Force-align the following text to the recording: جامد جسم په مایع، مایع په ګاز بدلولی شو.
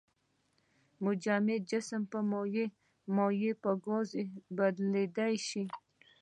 جامد 1.23 1.61
جسم 1.71 2.01
په 2.11 2.19
مایع، 2.31 2.67
مایع 3.15 3.53
په 3.63 3.71
ګاز 3.85 4.09
بدلولی 4.57 5.35
شو. 5.47 5.63